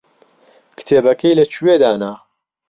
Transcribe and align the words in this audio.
کتێبەکەی 0.77 1.37
لەکوێ 1.39 1.75
دانا؟ 1.81 2.13